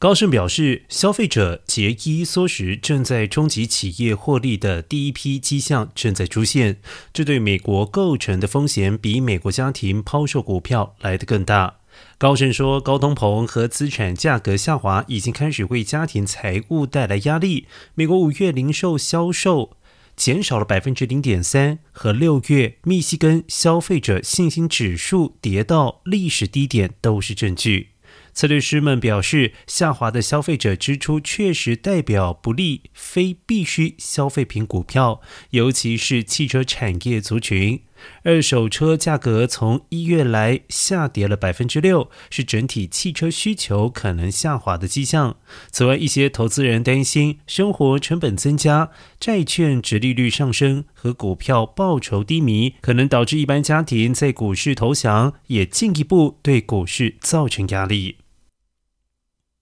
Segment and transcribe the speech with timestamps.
[0.00, 6.78] 高盛表示，消费者节衣缩食正在冲击企业获利的第一批迹象正在出现，
[7.12, 11.78] 这对美国构成的风险比美国家庭抛售股票来得更大。
[12.16, 17.66] 高盛说，高通膨和资产价格下滑已经开始为家庭财务带来压力。
[17.96, 19.76] 美国五月零售销售
[20.14, 27.88] 减少了百分之零点三，和六月密西根消费者信心指数跌到历史低点都是证据。
[28.38, 35.20] 策略师们表示，下滑的消费者支出确实代表不利非必需消费品股票，
[35.50, 37.82] 尤其是汽车产业族群。
[38.22, 45.34] 二手车价格从一月来下跌了百分之六，是整体汽车需求可能下滑的迹象。
[45.72, 58.18] 此外，一些投资人担心生活成本增加、债券值利率上升和股票报酬低迷，可能导致一般家庭在股市投降，也进一步对股市造成压力。